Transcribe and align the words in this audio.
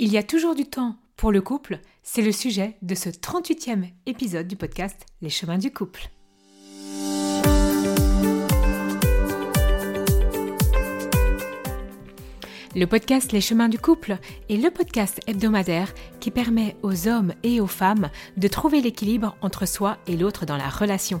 Il 0.00 0.12
y 0.12 0.16
a 0.16 0.22
toujours 0.22 0.54
du 0.54 0.64
temps 0.64 0.94
pour 1.16 1.32
le 1.32 1.40
couple, 1.40 1.80
c'est 2.04 2.22
le 2.22 2.30
sujet 2.30 2.76
de 2.82 2.94
ce 2.94 3.08
38e 3.08 3.90
épisode 4.06 4.46
du 4.46 4.54
podcast 4.54 5.04
Les 5.22 5.28
chemins 5.28 5.58
du 5.58 5.72
couple. 5.72 6.08
Le 12.76 12.84
podcast 12.84 13.32
Les 13.32 13.40
chemins 13.40 13.68
du 13.68 13.80
couple 13.80 14.18
est 14.48 14.56
le 14.56 14.70
podcast 14.70 15.18
hebdomadaire 15.26 15.92
qui 16.20 16.30
permet 16.30 16.76
aux 16.84 17.08
hommes 17.08 17.34
et 17.42 17.60
aux 17.60 17.66
femmes 17.66 18.08
de 18.36 18.46
trouver 18.46 18.80
l'équilibre 18.80 19.36
entre 19.40 19.66
soi 19.66 19.98
et 20.06 20.16
l'autre 20.16 20.46
dans 20.46 20.56
la 20.56 20.68
relation. 20.68 21.20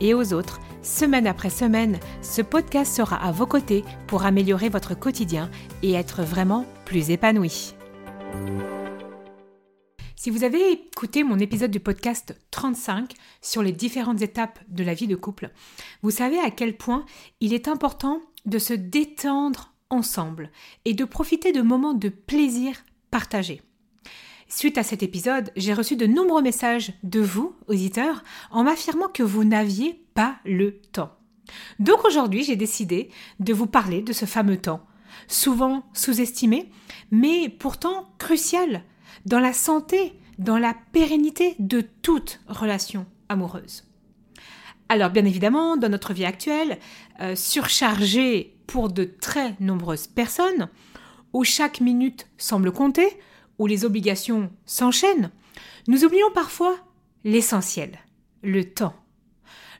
et 0.00 0.14
aux 0.14 0.32
autres, 0.32 0.60
semaine 0.82 1.26
après 1.26 1.50
semaine, 1.50 1.98
ce 2.22 2.42
podcast 2.42 2.94
sera 2.94 3.16
à 3.16 3.32
vos 3.32 3.46
côtés 3.46 3.84
pour 4.06 4.24
améliorer 4.24 4.68
votre 4.68 4.98
quotidien 4.98 5.50
et 5.82 5.92
être 5.92 6.22
vraiment 6.22 6.66
plus 6.84 7.10
épanoui. 7.10 7.74
Si 10.16 10.30
vous 10.30 10.42
avez 10.42 10.72
écouté 10.72 11.22
mon 11.22 11.38
épisode 11.38 11.70
du 11.70 11.80
podcast 11.80 12.34
35 12.50 13.12
sur 13.42 13.62
les 13.62 13.72
différentes 13.72 14.22
étapes 14.22 14.58
de 14.68 14.82
la 14.82 14.94
vie 14.94 15.06
de 15.06 15.16
couple, 15.16 15.50
vous 16.02 16.10
savez 16.10 16.38
à 16.38 16.50
quel 16.50 16.78
point 16.78 17.04
il 17.40 17.52
est 17.52 17.68
important 17.68 18.20
de 18.46 18.58
se 18.58 18.72
détendre 18.72 19.74
ensemble 19.90 20.50
et 20.86 20.94
de 20.94 21.04
profiter 21.04 21.52
de 21.52 21.60
moments 21.60 21.92
de 21.92 22.08
plaisir 22.08 22.74
partagés. 23.10 23.60
Suite 24.56 24.78
à 24.78 24.84
cet 24.84 25.02
épisode, 25.02 25.50
j'ai 25.56 25.74
reçu 25.74 25.96
de 25.96 26.06
nombreux 26.06 26.40
messages 26.40 26.92
de 27.02 27.18
vous, 27.18 27.56
auditeurs, 27.66 28.22
en 28.52 28.62
m'affirmant 28.62 29.08
que 29.08 29.24
vous 29.24 29.42
n'aviez 29.42 30.00
pas 30.14 30.36
le 30.44 30.78
temps. 30.92 31.10
Donc 31.80 32.04
aujourd'hui, 32.04 32.44
j'ai 32.44 32.54
décidé 32.54 33.10
de 33.40 33.52
vous 33.52 33.66
parler 33.66 34.00
de 34.00 34.12
ce 34.12 34.26
fameux 34.26 34.56
temps, 34.56 34.86
souvent 35.26 35.82
sous-estimé, 35.92 36.70
mais 37.10 37.48
pourtant 37.48 38.06
crucial 38.18 38.84
dans 39.26 39.40
la 39.40 39.52
santé, 39.52 40.12
dans 40.38 40.58
la 40.58 40.76
pérennité 40.92 41.56
de 41.58 41.80
toute 41.80 42.38
relation 42.46 43.06
amoureuse. 43.28 43.82
Alors 44.88 45.10
bien 45.10 45.24
évidemment, 45.24 45.76
dans 45.76 45.88
notre 45.88 46.12
vie 46.12 46.26
actuelle, 46.26 46.78
euh, 47.20 47.34
surchargée 47.34 48.56
pour 48.68 48.88
de 48.88 49.02
très 49.02 49.56
nombreuses 49.58 50.06
personnes, 50.06 50.68
où 51.32 51.42
chaque 51.42 51.80
minute 51.80 52.28
semble 52.38 52.70
compter, 52.70 53.18
où 53.58 53.66
les 53.66 53.84
obligations 53.84 54.50
s'enchaînent, 54.66 55.30
nous 55.86 56.04
oublions 56.04 56.30
parfois 56.34 56.76
l'essentiel, 57.24 57.98
le 58.42 58.64
temps. 58.64 58.94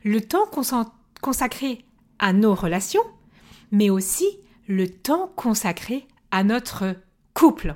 Le 0.03 0.21
temps 0.21 0.45
consacré 1.21 1.85
à 2.19 2.33
nos 2.33 2.55
relations, 2.55 3.03
mais 3.71 3.89
aussi 3.89 4.27
le 4.67 4.87
temps 4.87 5.31
consacré 5.35 6.07
à 6.31 6.43
notre 6.43 6.95
couple. 7.33 7.75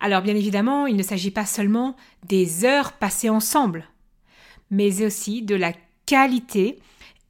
Alors 0.00 0.22
bien 0.22 0.36
évidemment, 0.36 0.86
il 0.86 0.96
ne 0.96 1.02
s'agit 1.02 1.30
pas 1.30 1.46
seulement 1.46 1.96
des 2.26 2.64
heures 2.64 2.92
passées 2.92 3.30
ensemble, 3.30 3.88
mais 4.70 5.04
aussi 5.04 5.42
de 5.42 5.54
la 5.54 5.72
qualité 6.06 6.78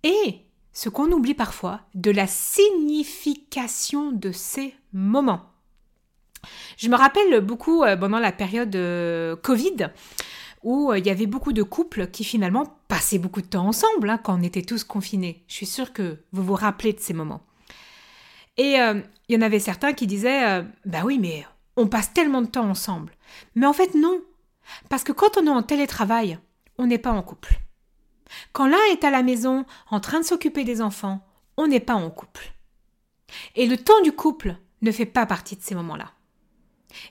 et, 0.03 0.43
ce 0.73 0.89
qu'on 0.89 1.11
oublie 1.13 1.35
parfois, 1.35 1.81
de 1.95 2.11
la 2.11 2.27
signification 2.27 4.13
de 4.13 4.33
ces 4.33 4.75
moments. 4.93 5.48
Je 6.77 6.89
me 6.89 6.97
rappelle 6.97 7.41
beaucoup 7.41 7.83
euh, 7.83 7.97
pendant 7.97 8.19
la 8.19 8.33
période 8.33 8.75
euh, 8.77 9.37
Covid 9.37 9.89
où 10.63 10.91
euh, 10.91 10.99
il 10.99 11.07
y 11.07 11.11
avait 11.11 11.27
beaucoup 11.27 11.53
de 11.53 11.63
couples 11.63 12.09
qui 12.09 12.25
finalement 12.25 12.79
passaient 12.89 13.19
beaucoup 13.19 13.43
de 13.43 13.47
temps 13.47 13.67
ensemble 13.67 14.11
hein, 14.11 14.19
quand 14.19 14.39
on 14.39 14.43
était 14.43 14.63
tous 14.63 14.85
confinés. 14.85 15.45
Je 15.49 15.55
suis 15.55 15.67
sûre 15.67 15.93
que 15.93 16.19
vous 16.33 16.43
vous 16.43 16.55
rappelez 16.55 16.93
de 16.93 17.01
ces 17.01 17.15
moments. 17.15 17.43
Et 18.57 18.75
il 18.75 19.05
y 19.29 19.37
en 19.37 19.41
avait 19.41 19.61
certains 19.61 19.93
qui 19.93 20.09
disaient 20.09 20.65
Bah 20.85 21.03
oui, 21.05 21.21
mais 21.21 21.47
on 21.77 21.87
passe 21.87 22.13
tellement 22.13 22.43
de 22.43 22.49
temps 22.49 22.69
ensemble. 22.69 23.13
Mais 23.55 23.69
en 23.69 23.73
fait, 23.73 23.95
non. 23.95 24.21
Parce 24.89 25.05
que 25.05 25.13
quand 25.13 25.37
on 25.37 25.47
est 25.47 25.51
en 25.51 25.63
télétravail, 25.63 26.41
on 26.77 26.87
n'est 26.87 26.99
pas 26.99 27.13
en 27.13 27.23
couple. 27.23 27.61
Quand 28.53 28.67
l'un 28.67 28.83
est 28.91 29.05
à 29.05 29.11
la 29.11 29.23
maison 29.23 29.65
en 29.93 30.01
train 30.01 30.19
de 30.19 30.25
s'occuper 30.25 30.65
des 30.65 30.83
enfants, 30.83 31.25
on 31.57 31.69
n'est 31.69 31.79
pas 31.79 31.95
en 31.95 32.11
couple. 32.11 32.53
Et 33.55 33.67
le 33.67 33.77
temps 33.77 34.01
du 34.03 34.13
couple 34.13 34.57
ne 34.83 34.93
fait 34.93 35.07
pas 35.07 35.27
partie 35.27 35.57
de 35.57 35.63
ces 35.63 35.75
moments-là. 35.75 36.13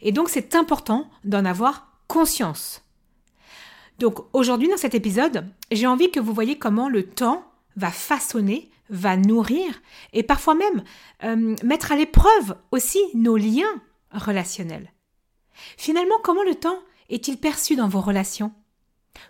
Et 0.01 0.11
donc 0.11 0.29
c'est 0.29 0.55
important 0.55 1.09
d'en 1.23 1.45
avoir 1.45 1.88
conscience. 2.07 2.81
Donc 3.99 4.19
aujourd'hui 4.33 4.69
dans 4.69 4.77
cet 4.77 4.95
épisode, 4.95 5.45
j'ai 5.71 5.88
envie 5.88 6.11
que 6.11 6.19
vous 6.19 6.33
voyez 6.33 6.57
comment 6.57 6.89
le 6.89 7.03
temps 7.03 7.45
va 7.75 7.91
façonner, 7.91 8.69
va 8.89 9.17
nourrir 9.17 9.81
et 10.13 10.23
parfois 10.23 10.55
même 10.55 10.83
euh, 11.23 11.55
mettre 11.63 11.91
à 11.91 11.95
l'épreuve 11.95 12.55
aussi 12.71 12.99
nos 13.13 13.37
liens 13.37 13.81
relationnels. 14.11 14.91
Finalement, 15.77 16.16
comment 16.23 16.43
le 16.43 16.55
temps 16.55 16.79
est-il 17.09 17.37
perçu 17.37 17.75
dans 17.75 17.87
vos 17.87 18.01
relations? 18.01 18.53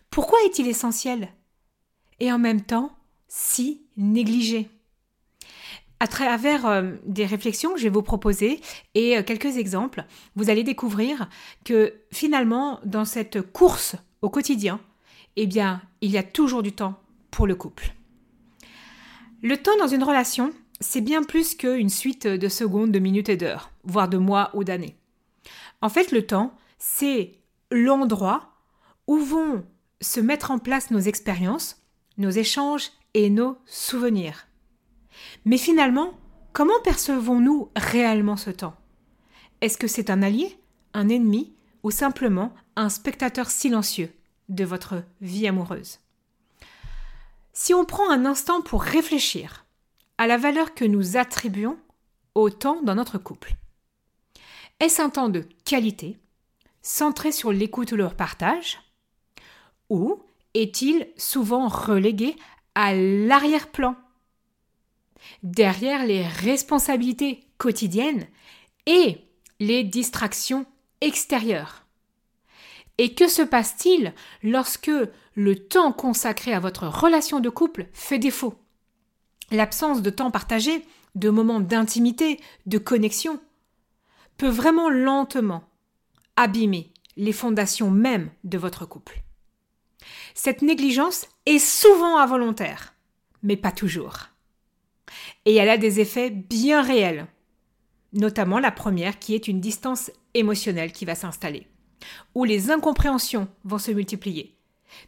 Pourquoi 0.09 0.37
est-il 0.45 0.67
essentiel? 0.67 1.29
Et 2.19 2.31
en 2.31 2.39
même 2.39 2.61
temps, 2.61 2.91
si 3.27 3.85
négligé? 3.95 4.69
À 5.99 6.07
travers 6.07 6.65
euh, 6.65 6.91
des 7.05 7.25
réflexions 7.25 7.73
que 7.73 7.79
je 7.79 7.83
vais 7.83 7.89
vous 7.89 8.01
proposer 8.01 8.61
et 8.93 9.17
euh, 9.17 9.23
quelques 9.23 9.57
exemples, 9.57 10.05
vous 10.35 10.49
allez 10.49 10.63
découvrir 10.63 11.29
que 11.65 11.93
finalement, 12.11 12.79
dans 12.85 13.05
cette 13.05 13.41
course 13.41 13.95
au 14.21 14.29
quotidien, 14.29 14.79
eh 15.35 15.47
bien, 15.47 15.81
il 16.01 16.11
y 16.11 16.17
a 16.17 16.23
toujours 16.23 16.63
du 16.63 16.71
temps 16.71 16.99
pour 17.31 17.47
le 17.47 17.55
couple. 17.55 17.93
Le 19.43 19.57
temps 19.57 19.77
dans 19.77 19.87
une 19.87 20.03
relation, 20.03 20.51
c'est 20.79 21.01
bien 21.01 21.23
plus 21.23 21.55
qu'une 21.55 21.89
suite 21.89 22.27
de 22.27 22.49
secondes, 22.49 22.91
de 22.91 22.99
minutes 22.99 23.29
et 23.29 23.37
d'heures, 23.37 23.71
voire 23.83 24.09
de 24.09 24.17
mois 24.17 24.51
ou 24.53 24.63
d'années. 24.63 24.95
En 25.81 25.89
fait, 25.89 26.11
le 26.11 26.25
temps, 26.25 26.55
c'est 26.79 27.33
l'endroit 27.71 28.53
où 29.07 29.17
vont 29.17 29.63
se 30.01 30.19
mettre 30.19 30.51
en 30.51 30.59
place 30.59 30.91
nos 30.91 30.99
expériences, 30.99 31.81
nos 32.17 32.29
échanges 32.29 32.91
et 33.13 33.29
nos 33.29 33.57
souvenirs. 33.65 34.47
Mais 35.45 35.57
finalement, 35.57 36.13
comment 36.53 36.79
percevons-nous 36.83 37.69
réellement 37.75 38.37
ce 38.37 38.49
temps? 38.49 38.75
Est-ce 39.61 39.77
que 39.77 39.87
c'est 39.87 40.09
un 40.09 40.21
allié, 40.21 40.57
un 40.93 41.09
ennemi 41.09 41.53
ou 41.83 41.91
simplement 41.91 42.53
un 42.75 42.89
spectateur 42.89 43.49
silencieux 43.49 44.11
de 44.49 44.63
votre 44.63 45.03
vie 45.21 45.47
amoureuse? 45.47 45.99
Si 47.53 47.73
on 47.73 47.85
prend 47.85 48.09
un 48.09 48.25
instant 48.25 48.61
pour 48.61 48.83
réfléchir 48.83 49.65
à 50.17 50.27
la 50.27 50.37
valeur 50.37 50.73
que 50.73 50.85
nous 50.85 51.17
attribuons 51.17 51.77
au 52.35 52.49
temps 52.49 52.81
dans 52.83 52.95
notre 52.95 53.17
couple, 53.17 53.53
est-ce 54.79 55.01
un 55.01 55.09
temps 55.09 55.29
de 55.29 55.43
qualité, 55.65 56.17
centré 56.83 57.31
sur 57.31 57.51
l'écoute 57.51 57.91
ou 57.93 57.95
le 57.95 58.07
partage 58.09 58.79
Ou 59.89 60.21
est-il 60.53 61.07
souvent 61.17 61.67
relégué 61.67 62.35
à 62.75 62.93
l'arrière-plan? 62.93 63.95
Derrière 65.43 66.05
les 66.05 66.25
responsabilités 66.27 67.45
quotidiennes 67.57 68.27
et 68.85 69.17
les 69.59 69.83
distractions 69.83 70.65
extérieures. 71.01 71.85
Et 72.97 73.13
que 73.13 73.27
se 73.27 73.41
passe-t-il 73.41 74.13
lorsque 74.41 74.91
le 75.35 75.55
temps 75.55 75.91
consacré 75.91 76.53
à 76.53 76.59
votre 76.59 76.87
relation 76.87 77.39
de 77.39 77.49
couple 77.49 77.87
fait 77.93 78.19
défaut? 78.19 78.55
L'absence 79.51 80.01
de 80.01 80.09
temps 80.09 80.31
partagé, 80.31 80.85
de 81.15 81.29
moments 81.29 81.59
d'intimité, 81.59 82.39
de 82.65 82.77
connexion, 82.77 83.39
peut 84.37 84.49
vraiment 84.49 84.89
lentement 84.89 85.63
abîmer 86.35 86.91
les 87.15 87.33
fondations 87.33 87.89
mêmes 87.89 88.29
de 88.43 88.57
votre 88.57 88.85
couple. 88.85 89.23
Cette 90.33 90.61
négligence 90.61 91.27
est 91.45 91.59
souvent 91.59 92.17
involontaire, 92.17 92.93
mais 93.41 93.57
pas 93.57 93.71
toujours 93.71 94.29
et 95.47 95.55
elle 95.55 95.69
a 95.69 95.77
des 95.77 96.01
effets 96.01 96.29
bien 96.29 96.81
réels. 96.81 97.25
Notamment 98.11 98.59
la 98.59 98.69
première 98.69 99.17
qui 99.17 99.33
est 99.33 99.47
une 99.47 99.61
distance 99.61 100.11
émotionnelle 100.33 100.91
qui 100.91 101.05
va 101.05 101.15
s'installer, 101.15 101.67
où 102.35 102.43
les 102.43 102.69
incompréhensions 102.69 103.47
vont 103.63 103.77
se 103.77 103.91
multiplier, 103.91 104.57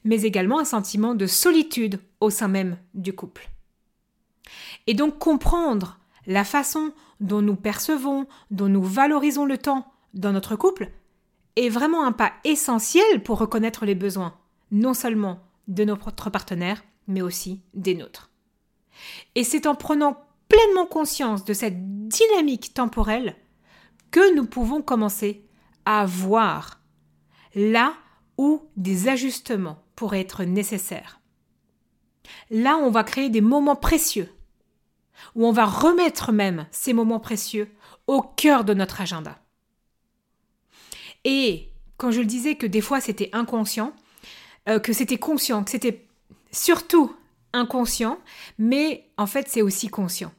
mais 0.06 0.22
également 0.22 0.60
un 0.60 0.66
sentiment 0.66 1.14
de 1.14 1.28
solitude 1.28 2.00
au 2.22 2.30
sein 2.30 2.48
même 2.48 2.78
du 2.94 3.12
couple. 3.12 3.50
Et 4.88 4.94
donc 4.94 5.20
comprendre 5.20 6.00
la 6.26 6.46
façon 6.46 6.94
dont 7.20 7.42
nous 7.42 7.58
percevons, 7.58 8.26
dont 8.50 8.70
nous 8.70 8.84
valorisons 8.84 9.46
le 9.46 9.58
temps 9.58 9.92
dans 10.14 10.32
notre 10.32 10.56
couple 10.56 10.90
est 11.58 11.70
vraiment 11.70 12.06
un 12.06 12.14
pas 12.14 12.32
essentiel 12.46 13.24
pour 13.24 13.40
reconnaître 13.40 13.86
les 13.86 13.96
besoins, 13.96 14.38
non 14.72 14.94
seulement 14.94 15.42
de 15.68 15.84
notre 15.84 16.30
partenaire, 16.30 16.82
mais 17.08 17.22
aussi 17.22 17.62
des 17.74 17.96
nôtres. 17.96 18.32
Et 19.36 19.44
c'est 19.44 19.68
en 19.68 19.76
prenant 19.76 20.18
pleinement 20.50 20.86
conscience 20.86 21.46
de 21.46 21.54
cette 21.54 22.08
dynamique 22.08 22.74
temporelle 22.74 23.36
que 24.12 24.36
nous 24.36 24.46
pouvons 24.46 24.82
commencer 24.82 25.46
à 25.86 26.06
voir 26.06 26.82
là 27.56 27.94
où 28.38 28.64
des 28.76 29.08
ajustements 29.08 29.82
pourraient 29.96 30.22
être 30.22 30.44
nécessaires. 30.44 31.22
Là, 32.50 32.78
on 32.78 32.90
va 32.90 33.04
créer 33.04 33.30
des 33.30 33.42
moments 33.42 33.76
précieux, 33.76 34.32
où 35.36 35.46
on 35.46 35.52
va 35.52 35.66
remettre 35.66 36.32
même 36.32 36.68
ces 36.72 36.94
moments 36.94 37.20
précieux 37.20 37.72
au 38.08 38.22
cœur 38.22 38.64
de 38.64 38.74
notre 38.74 39.02
agenda. 39.02 39.40
Et 41.24 41.70
quand 41.98 42.12
je 42.12 42.22
le 42.22 42.26
disais 42.26 42.56
que 42.56 42.66
des 42.66 42.82
fois 42.82 43.02
c'était 43.02 43.30
inconscient, 43.34 43.94
euh, 44.68 44.80
que 44.80 44.94
c'était 44.94 45.18
conscient, 45.18 45.64
que 45.64 45.72
c'était 45.72 46.08
surtout 46.52 47.14
inconscient, 47.54 48.20
mais 48.58 49.10
en 49.18 49.28
fait 49.28 49.48
c'est 49.50 49.62
aussi 49.62 49.90
conscient. 49.90 50.32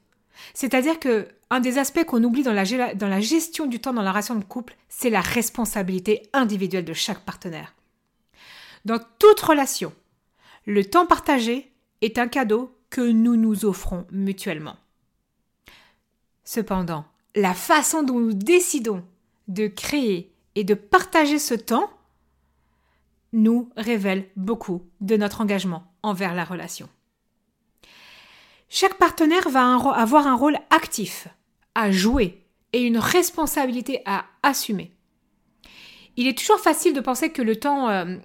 C'est-à-dire 0.54 0.98
que 0.98 1.28
un 1.50 1.60
des 1.60 1.78
aspects 1.78 2.04
qu'on 2.04 2.22
oublie 2.22 2.42
dans 2.42 2.52
la, 2.52 2.94
dans 2.94 3.08
la 3.08 3.20
gestion 3.20 3.66
du 3.66 3.81
temps 3.81 3.92
dans 3.92 4.02
la 4.02 4.12
relation 4.12 4.37
de 4.37 4.44
couple, 4.44 4.76
c'est 4.88 5.10
la 5.10 5.20
responsabilité 5.20 6.22
individuelle 6.32 6.84
de 6.84 6.92
chaque 6.92 7.25
partenaire. 7.25 7.75
Dans 8.84 9.00
toute 9.19 9.40
relation, 9.40 9.92
le 10.66 10.84
temps 10.84 11.06
partagé 11.06 11.72
est 12.00 12.19
un 12.19 12.28
cadeau 12.28 12.76
que 12.88 13.00
nous 13.00 13.37
nous 13.37 13.64
offrons 13.64 14.06
mutuellement. 14.10 14.76
Cependant, 16.44 17.04
la 17.34 17.54
façon 17.54 18.02
dont 18.02 18.19
nous 18.19 18.32
décidons 18.32 19.04
de 19.48 19.66
créer 19.66 20.32
et 20.54 20.64
de 20.64 20.75
partager 20.75 21.38
ce 21.38 21.54
temps 21.54 21.90
nous 23.32 23.70
révèle 23.76 24.28
beaucoup 24.37 24.82
de 25.00 25.16
notre 25.16 25.40
engagement 25.40 25.84
envers 26.02 26.34
la 26.34 26.44
relation. 26.44 26.88
Chaque 28.72 28.99
partenaire 28.99 29.49
va 29.49 29.75
avoir 29.96 30.28
un 30.28 30.37
rôle 30.37 30.56
actif 30.70 31.26
à 31.75 31.90
jouer 31.90 32.46
et 32.72 32.82
une 32.82 32.99
responsabilité 32.99 34.00
à 34.06 34.26
assumer. 34.44 34.93
Il 36.17 36.28
est 36.28 36.38
toujours 36.38 36.61
facile 36.61 36.94
de 36.94 37.00
penser 37.00 37.32
que 37.32 37.43
le 37.43 37.56
temps 37.56 37.90
euh, 37.90 38.17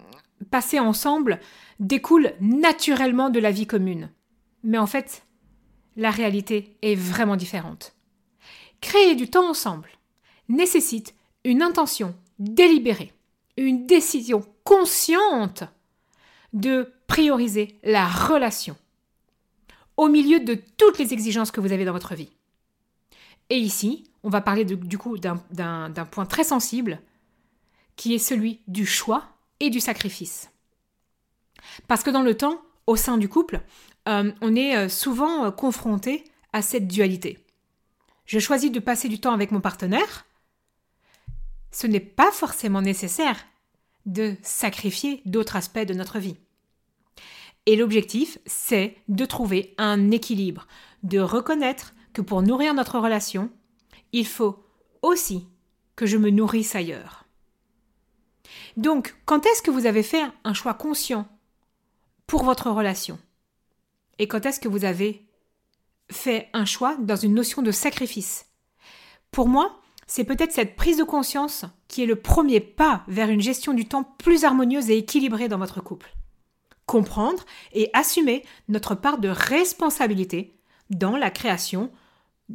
passé 0.51 0.80
ensemble 0.80 1.39
découle 1.80 2.33
naturellement 2.42 3.31
de 3.31 3.39
la 3.39 3.50
vie 3.50 3.65
commune. 3.65 4.12
Mais 4.63 4.77
en 4.77 4.86
fait, 4.86 5.25
la 5.95 6.12
réalité 6.12 6.77
est 6.83 6.95
vraiment 6.95 7.38
différente. 7.38 7.95
Créer 8.81 9.15
du 9.15 9.27
temps 9.27 9.50
ensemble 9.50 9.89
nécessite 10.48 11.15
une 11.44 11.63
intention 11.63 12.15
délibérée, 12.38 13.13
une 13.57 13.88
décision 13.88 14.45
consciente 14.63 15.63
de 16.53 16.94
prioriser 17.07 17.80
la 17.83 18.07
relation 18.07 18.75
au 19.97 20.07
milieu 20.07 20.39
de 20.39 20.56
toutes 20.77 20.97
les 20.97 21.13
exigences 21.13 21.51
que 21.51 21.62
vous 21.62 21.71
avez 21.71 21.86
dans 21.86 21.94
votre 21.94 22.15
vie. 22.15 22.31
Et 23.50 23.57
ici, 23.57 24.09
on 24.24 24.30
va 24.30 24.42
parler 24.42 24.65
du 24.65 24.97
coup 24.97 25.18
d'un 25.18 25.38
point 26.12 26.25
très 26.25 26.44
sensible 26.44 27.00
qui 27.95 28.13
est 28.13 28.19
celui 28.19 28.62
du 28.68 28.86
choix 28.86 29.24
et 29.59 29.69
du 29.69 29.80
sacrifice. 29.80 30.50
Parce 31.88 32.03
que 32.03 32.09
dans 32.09 32.21
le 32.21 32.36
temps, 32.36 32.62
au 32.88 32.95
sein 32.95 33.18
du 33.18 33.30
couple, 33.30 33.62
euh, 34.07 34.31
on 34.42 34.56
est 34.56 34.75
euh, 34.75 34.89
souvent 34.89 35.45
euh, 35.45 35.51
confronté 35.51 36.24
à 36.53 36.62
cette 36.62 36.88
dualité. 36.88 37.39
Je 38.25 38.39
choisis 38.39 38.71
de 38.71 38.80
passer 38.80 39.09
du 39.09 39.19
temps 39.19 39.33
avec 39.33 39.51
mon 39.51 39.62
partenaire. 39.62 40.25
Ce 41.71 41.88
n'est 41.88 42.00
pas 42.00 42.31
forcément 42.31 42.81
nécessaire 42.81 43.45
de 44.06 44.36
sacrifier 44.44 45.21
d'autres 45.25 45.56
aspects 45.56 45.80
de 45.80 45.94
notre 45.94 46.19
vie. 46.19 46.38
Et 47.65 47.75
l'objectif, 47.75 48.38
c'est 48.45 48.97
de 49.07 49.25
trouver 49.25 49.73
un 49.77 50.12
équilibre, 50.12 50.67
de 51.03 51.19
reconnaître 51.19 51.94
que 52.13 52.21
pour 52.21 52.41
nourrir 52.41 52.73
notre 52.73 53.00
relation, 53.00 53.50
il 54.12 54.27
faut 54.27 54.63
aussi 55.01 55.47
que 55.95 56.06
je 56.06 56.17
me 56.17 56.29
nourrisse 56.29 56.75
ailleurs. 56.75 57.25
Donc, 58.77 59.15
quand 59.25 59.45
est-ce 59.45 59.62
que 59.62 59.71
vous 59.71 59.85
avez 59.85 60.03
fait 60.03 60.23
un 60.44 60.53
choix 60.53 60.73
conscient 60.73 61.27
pour 62.27 62.44
votre 62.44 62.69
relation? 62.69 63.17
Et 64.19 64.27
quand 64.27 64.45
est-ce 64.45 64.59
que 64.59 64.67
vous 64.67 64.85
avez 64.85 65.25
fait 66.12 66.50
un 66.53 66.65
choix 66.65 66.95
dans 67.00 67.15
une 67.15 67.33
notion 67.33 67.62
de 67.62 67.71
sacrifice? 67.71 68.45
Pour 69.31 69.47
moi, 69.47 69.81
c'est 70.07 70.23
peut-être 70.23 70.51
cette 70.51 70.75
prise 70.75 70.97
de 70.97 71.03
conscience 71.03 71.65
qui 71.88 72.03
est 72.03 72.07
le 72.07 72.15
premier 72.15 72.59
pas 72.59 73.03
vers 73.07 73.29
une 73.29 73.41
gestion 73.41 73.73
du 73.73 73.88
temps 73.88 74.03
plus 74.03 74.44
harmonieuse 74.44 74.89
et 74.89 74.97
équilibrée 74.97 75.47
dans 75.47 75.57
votre 75.57 75.81
couple. 75.81 76.13
Comprendre 76.85 77.43
et 77.73 77.89
assumer 77.93 78.43
notre 78.67 78.95
part 78.95 79.17
de 79.17 79.29
responsabilité 79.29 80.55
dans 80.89 81.17
la 81.17 81.31
création 81.31 81.91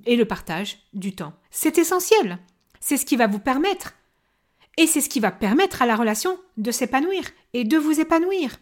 et 0.06 0.16
le 0.16 0.24
partage 0.24 0.78
du 0.92 1.14
temps. 1.14 1.32
C'est 1.50 1.78
essentiel. 1.78 2.38
C'est 2.80 2.96
ce 2.96 3.06
qui 3.06 3.16
va 3.16 3.26
vous 3.26 3.40
permettre. 3.40 3.94
Et 4.76 4.86
c'est 4.86 5.00
ce 5.00 5.08
qui 5.08 5.20
va 5.20 5.32
permettre 5.32 5.82
à 5.82 5.86
la 5.86 5.96
relation 5.96 6.38
de 6.56 6.70
s'épanouir 6.70 7.24
et 7.52 7.64
de 7.64 7.76
vous 7.76 8.00
épanouir. 8.00 8.56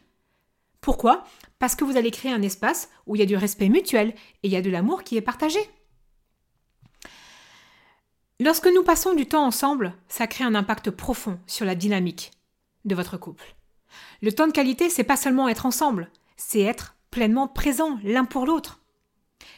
Pourquoi? 0.81 1.25
Parce 1.59 1.75
que 1.75 1.85
vous 1.85 1.97
allez 1.97 2.11
créer 2.11 2.33
un 2.33 2.43
espace 2.43 2.89
où 3.07 3.15
il 3.15 3.19
y 3.19 3.23
a 3.23 3.27
du 3.27 3.37
respect 3.37 3.69
mutuel 3.69 4.15
et 4.43 4.49
il 4.49 4.53
y 4.53 4.57
a 4.57 4.63
de 4.63 4.71
l'amour 4.71 5.03
qui 5.03 5.17
est 5.17 5.23
partagé. 5.23 5.61
Lorsque 8.41 8.69
nous 8.69 8.85
passons 8.85 9.15
du 9.15 9.27
temps 9.27 9.45
ensemble, 9.45 9.95
ça 10.09 10.29
crée 10.29 10.45
un 10.45 10.55
impact 10.55 10.91
profond 10.91 11.41
sur 11.47 11.67
la 11.67 11.75
dynamique 11.75 12.31
de 12.85 12.95
votre 12.95 13.17
couple. 13.17 13.58
Le 14.23 14.33
temps 14.33 14.47
de 14.47 14.53
qualité, 14.53 14.91
c'est 14.91 15.05
pas 15.05 15.17
seulement 15.17 15.49
être 15.49 15.67
ensemble, 15.67 16.11
c'est 16.37 16.61
être 16.61 16.97
pleinement 17.11 17.49
présent 17.49 17.99
l'un 18.05 18.25
pour 18.25 18.47
l'autre. 18.47 18.81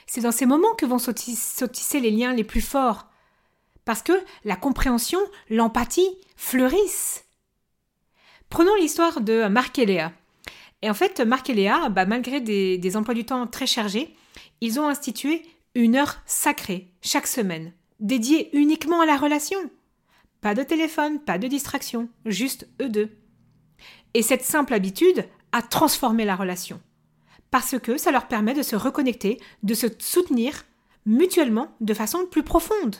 C'est 0.06 0.22
dans 0.22 0.32
ces 0.32 0.46
moments 0.46 0.74
que 0.74 0.86
vont 0.86 0.98
sautisser 0.98 2.00
les 2.00 2.10
liens 2.10 2.32
les 2.32 2.44
plus 2.44 2.60
forts. 2.60 3.06
Parce 3.84 4.02
que 4.02 4.12
la 4.44 4.56
compréhension, 4.56 5.20
l'empathie 5.48 6.16
fleurissent. 6.36 7.24
Prenons 8.48 8.74
l'histoire 8.74 9.20
de 9.20 9.46
Marc 9.48 9.78
et 9.78 9.86
Léa. 9.86 10.12
Et 10.82 10.90
en 10.90 10.94
fait, 10.94 11.20
Marc 11.20 11.50
et 11.50 11.54
Léa, 11.54 11.88
bah, 11.88 12.06
malgré 12.06 12.40
des, 12.40 12.96
emplois 12.96 13.14
du 13.14 13.24
temps 13.24 13.46
très 13.46 13.66
chargés, 13.66 14.14
ils 14.60 14.80
ont 14.80 14.88
institué 14.88 15.42
une 15.74 15.96
heure 15.96 16.18
sacrée 16.26 16.88
chaque 17.02 17.26
semaine 17.26 17.72
dédié 18.00 18.50
uniquement 18.56 19.00
à 19.00 19.06
la 19.06 19.16
relation. 19.16 19.58
Pas 20.40 20.54
de 20.54 20.62
téléphone, 20.62 21.20
pas 21.20 21.38
de 21.38 21.46
distraction, 21.46 22.08
juste 22.24 22.66
eux 22.80 22.88
deux. 22.88 23.10
Et 24.14 24.22
cette 24.22 24.44
simple 24.44 24.74
habitude 24.74 25.26
a 25.52 25.62
transformé 25.62 26.24
la 26.24 26.36
relation. 26.36 26.80
Parce 27.50 27.78
que 27.78 27.96
ça 27.96 28.12
leur 28.12 28.28
permet 28.28 28.54
de 28.54 28.62
se 28.62 28.76
reconnecter, 28.76 29.40
de 29.62 29.74
se 29.74 29.86
soutenir 29.98 30.64
mutuellement 31.06 31.68
de 31.80 31.94
façon 31.94 32.26
plus 32.26 32.42
profonde. 32.42 32.96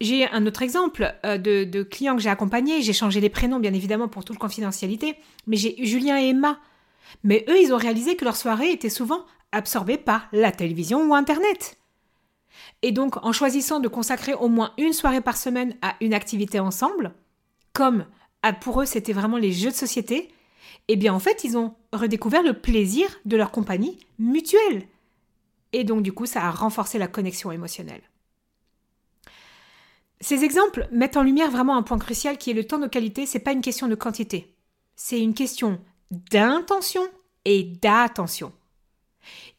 J'ai 0.00 0.28
un 0.28 0.46
autre 0.46 0.62
exemple 0.62 1.14
euh, 1.24 1.38
de, 1.38 1.82
clients 1.82 2.16
que 2.16 2.22
j'ai 2.22 2.30
accompagnés. 2.30 2.82
J'ai 2.82 2.92
changé 2.92 3.20
les 3.20 3.30
prénoms, 3.30 3.60
bien 3.60 3.72
évidemment, 3.72 4.08
pour 4.08 4.24
toute 4.24 4.38
confidentialité. 4.38 5.16
Mais 5.46 5.56
j'ai 5.56 5.76
Julien 5.84 6.20
et 6.20 6.28
Emma. 6.28 6.58
Mais 7.22 7.44
eux, 7.48 7.58
ils 7.60 7.72
ont 7.72 7.78
réalisé 7.78 8.16
que 8.16 8.24
leur 8.24 8.36
soirée 8.36 8.70
était 8.70 8.90
souvent 8.90 9.24
absorbée 9.52 9.96
par 9.96 10.26
la 10.32 10.50
télévision 10.50 11.08
ou 11.08 11.14
Internet. 11.14 11.78
Et 12.82 12.92
donc, 12.92 13.24
en 13.24 13.32
choisissant 13.32 13.80
de 13.80 13.88
consacrer 13.88 14.34
au 14.34 14.48
moins 14.48 14.72
une 14.78 14.92
soirée 14.92 15.20
par 15.20 15.36
semaine 15.36 15.76
à 15.80 15.94
une 16.00 16.14
activité 16.14 16.60
ensemble, 16.60 17.14
comme 17.72 18.06
pour 18.52 18.82
eux 18.82 18.86
c'était 18.86 19.12
vraiment 19.12 19.38
les 19.38 19.52
jeux 19.52 19.70
de 19.70 19.74
société, 19.74 20.30
eh 20.88 20.96
bien 20.96 21.14
en 21.14 21.18
fait, 21.18 21.44
ils 21.44 21.56
ont 21.56 21.74
redécouvert 21.92 22.42
le 22.42 22.60
plaisir 22.60 23.08
de 23.24 23.36
leur 23.36 23.50
compagnie 23.50 23.98
mutuelle. 24.18 24.86
Et 25.72 25.84
donc, 25.84 26.02
du 26.02 26.12
coup, 26.12 26.26
ça 26.26 26.44
a 26.44 26.50
renforcé 26.50 26.98
la 26.98 27.08
connexion 27.08 27.50
émotionnelle. 27.50 28.02
Ces 30.20 30.44
exemples 30.44 30.88
mettent 30.92 31.16
en 31.16 31.22
lumière 31.22 31.50
vraiment 31.50 31.76
un 31.76 31.82
point 31.82 31.98
crucial 31.98 32.38
qui 32.38 32.50
est 32.50 32.54
le 32.54 32.66
temps 32.66 32.78
de 32.78 32.86
qualité, 32.86 33.26
c'est 33.26 33.40
pas 33.40 33.52
une 33.52 33.60
question 33.60 33.88
de 33.88 33.94
quantité. 33.94 34.54
C'est 34.96 35.20
une 35.20 35.34
question 35.34 35.80
d'intention 36.10 37.02
et 37.44 37.64
d'attention. 37.64 38.52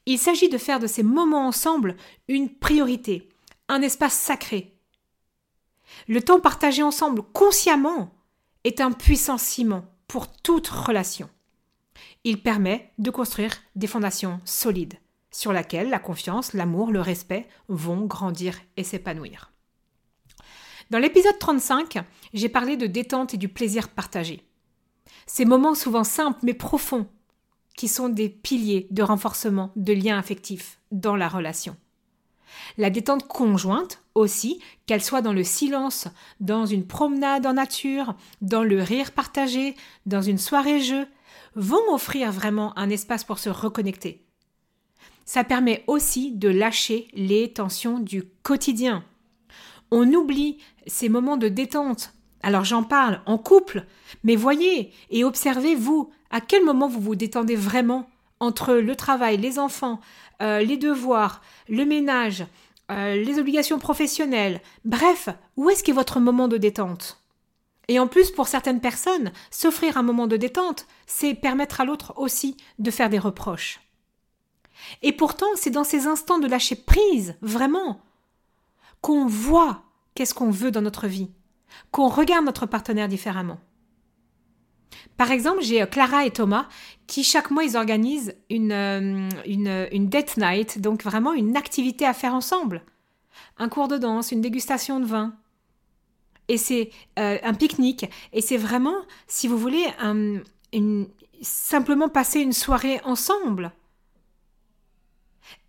Il 0.05 0.17
s'agit 0.17 0.49
de 0.49 0.57
faire 0.57 0.79
de 0.79 0.87
ces 0.87 1.03
moments 1.03 1.47
ensemble 1.47 1.97
une 2.27 2.49
priorité, 2.49 3.29
un 3.67 3.81
espace 3.81 4.13
sacré. 4.13 4.77
Le 6.07 6.21
temps 6.21 6.39
partagé 6.39 6.81
ensemble 6.83 7.21
consciemment 7.33 8.13
est 8.65 8.81
un 8.81 8.91
puissant 8.91 9.37
ciment 9.37 9.85
pour 10.07 10.27
toute 10.27 10.67
relation. 10.67 11.29
Il 12.25 12.41
permet 12.41 12.91
de 12.97 13.11
construire 13.11 13.53
des 13.75 13.87
fondations 13.87 14.41
solides 14.43 14.95
sur 15.31 15.53
lesquelles 15.53 15.89
la 15.89 15.99
confiance, 15.99 16.53
l'amour, 16.53 16.91
le 16.91 16.99
respect 16.99 17.47
vont 17.67 18.05
grandir 18.05 18.59
et 18.75 18.83
s'épanouir. 18.83 19.51
Dans 20.89 20.97
l'épisode 20.97 21.37
35, 21.37 22.03
j'ai 22.33 22.49
parlé 22.49 22.75
de 22.75 22.87
détente 22.87 23.33
et 23.33 23.37
du 23.37 23.49
plaisir 23.49 23.89
partagé. 23.89 24.43
Ces 25.27 25.45
moments 25.45 25.75
souvent 25.75 26.03
simples 26.03 26.39
mais 26.41 26.53
profonds 26.53 27.07
qui 27.77 27.87
sont 27.87 28.09
des 28.09 28.29
piliers 28.29 28.87
de 28.89 29.03
renforcement 29.03 29.71
de 29.75 29.93
liens 29.93 30.17
affectifs 30.17 30.79
dans 30.91 31.15
la 31.15 31.27
relation. 31.27 31.75
La 32.77 32.89
détente 32.89 33.27
conjointe 33.27 34.01
aussi, 34.13 34.59
qu'elle 34.85 35.03
soit 35.03 35.21
dans 35.21 35.33
le 35.33 35.43
silence, 35.43 36.07
dans 36.39 36.65
une 36.65 36.87
promenade 36.87 37.45
en 37.45 37.53
nature, 37.53 38.15
dans 38.41 38.63
le 38.63 38.81
rire 38.81 39.11
partagé, 39.11 39.75
dans 40.05 40.21
une 40.21 40.37
soirée-jeu, 40.37 41.07
vont 41.55 41.93
offrir 41.93 42.31
vraiment 42.31 42.77
un 42.77 42.89
espace 42.89 43.23
pour 43.23 43.39
se 43.39 43.49
reconnecter. 43.49 44.25
Ça 45.25 45.43
permet 45.43 45.83
aussi 45.87 46.31
de 46.31 46.49
lâcher 46.49 47.07
les 47.13 47.51
tensions 47.51 47.99
du 47.99 48.23
quotidien. 48.43 49.03
On 49.91 50.11
oublie 50.13 50.59
ces 50.87 51.09
moments 51.09 51.37
de 51.37 51.47
détente. 51.47 52.13
Alors 52.43 52.63
j'en 52.63 52.83
parle 52.83 53.21
en 53.25 53.37
couple, 53.39 53.85
mais 54.23 54.35
voyez 54.35 54.93
et 55.09 55.23
observez 55.23 55.73
vous 55.73 56.11
à 56.29 56.41
quel 56.41 56.63
moment 56.63 56.87
vous 56.87 56.99
vous 56.99 57.15
détendez 57.15 57.55
vraiment 57.55 58.07
entre 58.39 58.73
le 58.75 58.95
travail, 58.95 59.37
les 59.37 59.59
enfants, 59.59 59.99
euh, 60.41 60.59
les 60.59 60.77
devoirs, 60.77 61.41
le 61.69 61.85
ménage, 61.85 62.45
euh, 62.91 63.15
les 63.15 63.39
obligations 63.39 63.79
professionnelles. 63.79 64.61
Bref, 64.83 65.29
où 65.57 65.69
est-ce 65.69 65.83
qu'est 65.83 65.91
votre 65.91 66.19
moment 66.19 66.47
de 66.47 66.57
détente? 66.57 67.21
Et 67.87 67.99
en 67.99 68.07
plus, 68.07 68.31
pour 68.31 68.47
certaines 68.47 68.81
personnes, 68.81 69.31
s'offrir 69.51 69.97
un 69.97 70.03
moment 70.03 70.27
de 70.27 70.37
détente, 70.37 70.87
c'est 71.05 71.33
permettre 71.33 71.81
à 71.81 71.85
l'autre 71.85 72.13
aussi 72.17 72.57
de 72.79 72.91
faire 72.91 73.09
des 73.09 73.19
reproches. 73.19 73.79
Et 75.01 75.11
pourtant, 75.11 75.47
c'est 75.55 75.69
dans 75.69 75.83
ces 75.83 76.07
instants 76.07 76.39
de 76.39 76.47
lâcher 76.47 76.75
prise, 76.75 77.35
vraiment, 77.41 78.01
qu'on 79.01 79.27
voit 79.27 79.83
qu'est-ce 80.15 80.33
qu'on 80.33 80.49
veut 80.49 80.71
dans 80.71 80.81
notre 80.81 81.07
vie, 81.07 81.29
qu'on 81.91 82.07
regarde 82.07 82.45
notre 82.45 82.65
partenaire 82.65 83.07
différemment. 83.07 83.59
Par 85.17 85.31
exemple, 85.31 85.61
j'ai 85.61 85.81
euh, 85.81 85.85
Clara 85.85 86.25
et 86.25 86.31
Thomas 86.31 86.67
qui 87.07 87.23
chaque 87.23 87.51
mois 87.51 87.63
ils 87.63 87.77
organisent 87.77 88.35
une, 88.49 88.71
euh, 88.71 89.29
une, 89.45 89.87
une, 89.91 90.09
date 90.09 90.37
night, 90.37 90.79
donc 90.81 91.03
vraiment 91.03 91.33
une 91.33 91.55
activité 91.55 92.05
à 92.05 92.13
faire 92.13 92.33
ensemble. 92.33 92.83
Un 93.57 93.69
cours 93.69 93.87
de 93.87 93.97
danse, 93.97 94.31
une 94.31 94.41
dégustation 94.41 94.99
de 94.99 95.05
vin. 95.05 95.35
Et 96.47 96.57
c'est 96.57 96.91
euh, 97.19 97.37
un 97.43 97.53
pique-nique. 97.53 98.05
Et 98.33 98.41
c'est 98.41 98.57
vraiment, 98.57 98.95
si 99.27 99.47
vous 99.47 99.57
voulez, 99.57 99.85
une, 100.73 101.07
simplement 101.41 102.09
passer 102.09 102.39
une 102.39 102.53
soirée 102.53 103.01
ensemble. 103.03 103.71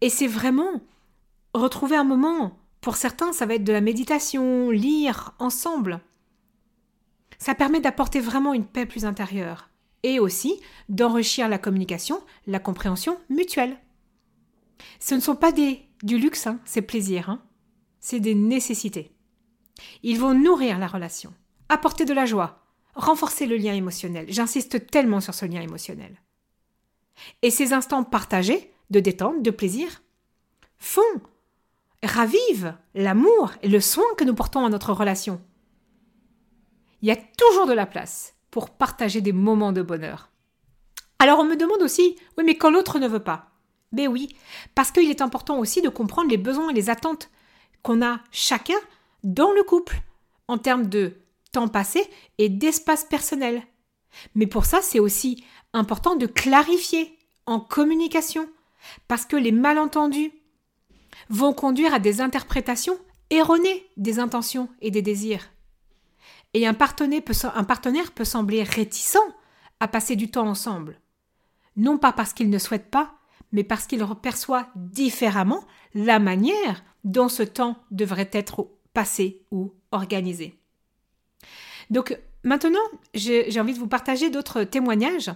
Et 0.01 0.11
c'est 0.11 0.27
vraiment 0.27 0.81
retrouver 1.55 1.97
un 1.97 2.05
moment. 2.05 2.59
Pour 2.81 2.97
certains, 2.97 3.33
ça 3.33 3.47
va 3.47 3.55
être 3.55 3.65
de 3.65 3.73
la 3.73 3.81
méditation, 3.81 4.71
lire 4.71 5.33
ensemble. 5.39 6.01
Ça 7.39 7.55
permet 7.55 7.81
d'apporter 7.81 8.21
vraiment 8.21 8.55
une 8.55 8.67
paix 8.67 8.87
plus 8.87 9.05
intérieure 9.05 9.71
et 10.03 10.21
aussi 10.21 10.61
d'enrichir 10.89 11.49
la 11.49 11.59
communication, 11.59 12.23
la 12.47 12.59
compréhension 12.59 13.19
mutuelle. 13.29 13.77
Ce 15.01 15.15
ne 15.15 15.21
sont 15.21 15.37
pas 15.37 15.53
des, 15.53 15.83
du 16.03 16.19
luxe, 16.19 16.47
hein, 16.47 16.61
c'est 16.65 16.83
plaisir, 16.83 17.31
hein. 17.31 17.43
c'est 18.01 18.21
des 18.21 18.35
nécessités. 18.35 19.13
Ils 20.03 20.21
vont 20.21 20.35
nourrir 20.35 20.79
la 20.79 20.87
relation, 20.87 21.33
apporter 21.69 22.05
de 22.05 22.15
la 22.15 22.27
joie, 22.27 22.63
renforcer 22.95 23.47
le 23.47 23.57
lien 23.57 23.75
émotionnel. 23.75 24.27
J'insiste 24.29 24.87
tellement 24.91 25.21
sur 25.21 25.35
ce 25.35 25.45
lien 25.45 25.61
émotionnel. 25.61 26.23
Et 27.43 27.51
ces 27.51 27.73
instants 27.73 28.05
partagés, 28.05 28.73
de 28.91 29.01
détente, 29.01 29.43
de 29.43 29.51
plaisir, 29.51 30.03
font, 30.79 31.03
ravivent 32.03 32.75
l'amour 32.95 33.53
et 33.63 33.69
le 33.69 33.81
soin 33.81 34.05
que 34.17 34.25
nous 34.25 34.35
portons 34.35 34.65
à 34.65 34.71
notre 34.71 34.93
relation. 34.93 35.41
Il 37.07 37.11
y 37.11 37.13
a 37.13 37.23
toujours 37.39 37.69
de 37.69 37.73
la 37.73 37.87
place 37.87 38.35
pour 38.51 38.69
partager 38.69 39.21
des 39.21 39.31
moments 39.31 39.71
de 39.71 39.81
bonheur. 39.81 40.29
Alors 41.21 41.39
on 41.39 41.45
me 41.45 41.55
demande 41.55 41.81
aussi, 41.81 42.17
oui 42.37 42.43
mais 42.45 42.57
quand 42.57 42.69
l'autre 42.69 42.99
ne 42.99 43.07
veut 43.07 43.23
pas? 43.23 43.53
Ben 43.93 44.09
oui, 44.09 44.35
parce 44.75 44.91
qu'il 44.91 45.09
est 45.09 45.23
important 45.23 45.61
aussi 45.61 45.83
de 45.83 45.89
comprendre 45.89 46.31
les 46.31 46.37
besoins 46.37 46.71
et 46.71 46.75
les 46.75 46.91
attentes 46.91 47.31
qu'on 47.85 48.03
a 48.03 48.19
chacun 48.33 48.75
dans 49.23 49.53
le 49.53 49.63
couple, 49.63 50.01
en 50.49 50.59
termes 50.59 50.89
de 50.89 51.15
temps 51.53 51.69
passé 51.69 52.03
et 52.39 52.49
d'espace 52.49 53.05
personnel. 53.05 53.63
Mais 54.35 54.49
pour 54.49 54.65
ça, 54.65 54.83
c'est 54.83 54.99
aussi 54.99 55.45
important 55.75 56.17
de 56.17 56.27
clarifier 56.27 57.17
en 57.47 57.61
communication, 57.61 58.49
parce 59.07 59.27
que 59.27 59.37
les 59.37 59.53
malentendus 59.53 60.33
vont 61.29 61.53
conduire 61.53 61.95
à 61.95 62.01
des 62.01 62.21
interprétations 62.21 62.99
erronées 63.31 63.87
des 63.97 64.19
intentions 64.19 64.69
et 64.81 64.91
des 64.91 65.03
désirs. 65.03 65.49
Et 66.57 66.67
un 66.67 66.73
partenaire, 66.73 67.21
peut, 68.15 68.25
sembler 68.25 68.63
réticent 68.63 69.19
à 69.79 69.89
passer 69.89 70.17
du 70.17 70.31
temps 70.31 70.49
ensemble. 70.49 70.99
Non 71.77 71.99
pas 71.99 72.13
parce 72.13 72.33
qu'il 72.33 72.49
ne 72.49 72.57
souhaite 72.57 72.91
pas, 72.91 73.13
mais 73.53 73.63
parce 73.63 73.87
qu'il 73.87 74.03
perçoit 74.23 74.69
différemment 74.75 75.63
la 75.93 76.19
manière 76.19 76.83
dont 77.05 77.29
ce 77.29 77.43
temps 77.43 77.77
devrait 77.91 78.31
être 78.33 78.71
passé 78.95 79.43
ou 79.51 79.75
organisé. 79.93 80.59
Donc 81.91 82.19
maintenant, 82.43 82.81
j'ai 83.13 83.61
envie 83.61 83.75
de 83.75 83.79
vous 83.79 83.87
partager 83.87 84.31
d'autres 84.31 84.65
témoignages 84.65 85.31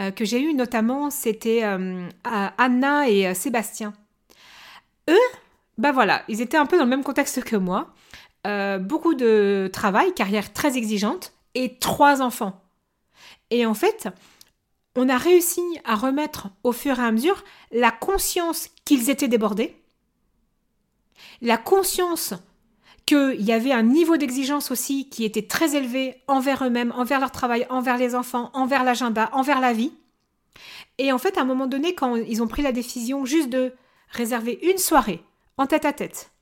euh, 0.00 0.10
que 0.10 0.26
j'ai 0.26 0.42
eus, 0.42 0.52
notamment 0.52 1.08
c'était 1.08 1.64
euh, 1.64 2.06
Anna 2.24 3.08
et 3.08 3.26
euh, 3.26 3.32
Sébastien. 3.32 3.94
Eux, 5.08 5.16
ben 5.78 5.92
voilà, 5.92 6.24
ils 6.28 6.42
étaient 6.42 6.58
un 6.58 6.66
peu 6.66 6.76
dans 6.76 6.84
le 6.84 6.90
même 6.90 7.04
contexte 7.04 7.42
que 7.42 7.56
moi. 7.56 7.94
Euh, 8.46 8.78
beaucoup 8.78 9.14
de 9.14 9.68
travail, 9.72 10.14
carrière 10.14 10.52
très 10.52 10.76
exigeante, 10.76 11.32
et 11.54 11.78
trois 11.78 12.22
enfants. 12.22 12.62
Et 13.50 13.66
en 13.66 13.74
fait, 13.74 14.08
on 14.94 15.08
a 15.08 15.16
réussi 15.16 15.62
à 15.84 15.96
remettre 15.96 16.48
au 16.62 16.72
fur 16.72 16.98
et 16.98 17.02
à 17.02 17.12
mesure 17.12 17.42
la 17.72 17.90
conscience 17.90 18.68
qu'ils 18.84 19.10
étaient 19.10 19.28
débordés, 19.28 19.76
la 21.40 21.56
conscience 21.56 22.34
qu'il 23.06 23.40
y 23.40 23.52
avait 23.52 23.72
un 23.72 23.82
niveau 23.82 24.16
d'exigence 24.16 24.70
aussi 24.70 25.08
qui 25.08 25.24
était 25.24 25.46
très 25.46 25.74
élevé 25.74 26.22
envers 26.26 26.64
eux-mêmes, 26.64 26.92
envers 26.94 27.20
leur 27.20 27.32
travail, 27.32 27.66
envers 27.70 27.96
les 27.96 28.14
enfants, 28.14 28.50
envers 28.52 28.84
l'agenda, 28.84 29.30
envers 29.32 29.60
la 29.60 29.72
vie. 29.72 29.92
Et 30.98 31.10
en 31.12 31.18
fait, 31.18 31.38
à 31.38 31.42
un 31.42 31.44
moment 31.44 31.66
donné, 31.66 31.94
quand 31.94 32.16
ils 32.16 32.42
ont 32.42 32.48
pris 32.48 32.62
la 32.62 32.72
décision 32.72 33.24
juste 33.24 33.48
de 33.48 33.72
réserver 34.10 34.58
une 34.62 34.78
soirée 34.78 35.22
en 35.56 35.66
tête 35.66 35.84
à 35.84 35.92
tête 35.92 36.32